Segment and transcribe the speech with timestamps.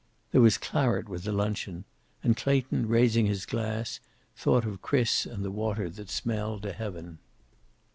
[0.31, 1.85] There was claret with the luncheon,
[2.23, 3.99] and Clayton, raising his glass,
[4.35, 7.19] thought of Chris and the water that smelled to heaven.